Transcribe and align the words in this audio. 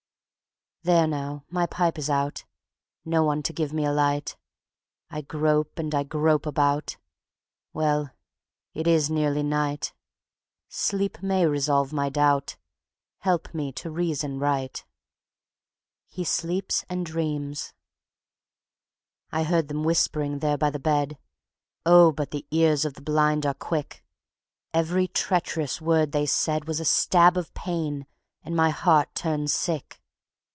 There 0.83 1.05
now, 1.05 1.45
my 1.47 1.67
pipe 1.67 1.99
is 1.99 2.09
out; 2.09 2.43
No 3.05 3.21
one 3.23 3.43
to 3.43 3.53
give 3.53 3.71
me 3.71 3.85
a 3.85 3.91
light; 3.91 4.35
I 5.11 5.21
grope 5.21 5.77
and 5.77 5.93
I 5.93 6.01
grope 6.01 6.47
about. 6.47 6.97
Well, 7.71 8.09
it 8.73 8.87
is 8.87 9.07
nearly 9.07 9.43
night; 9.43 9.93
Sleep 10.69 11.21
may 11.21 11.45
resolve 11.45 11.93
my 11.93 12.09
doubt, 12.09 12.55
Help 13.19 13.53
me 13.53 13.71
to 13.73 13.91
reason 13.91 14.39
right.... 14.39 14.83
(He 16.07 16.23
sleeps 16.23 16.83
and 16.89 17.05
dreams.) 17.05 17.75
I 19.31 19.43
heard 19.43 19.67
them 19.67 19.83
whispering 19.83 20.39
there 20.39 20.57
by 20.57 20.71
the 20.71 20.79
bed... 20.79 21.15
Oh, 21.85 22.11
but 22.11 22.31
the 22.31 22.47
ears 22.49 22.85
of 22.85 22.95
the 22.95 23.03
blind 23.03 23.45
are 23.45 23.53
quick! 23.53 24.03
Every 24.73 25.07
treacherous 25.07 25.79
word 25.79 26.11
they 26.11 26.25
said 26.25 26.65
Was 26.67 26.79
a 26.79 26.85
stab 26.85 27.37
of 27.37 27.53
pain 27.53 28.07
and 28.41 28.55
my 28.55 28.71
heart 28.71 29.13
turned 29.13 29.51
sick. 29.51 29.99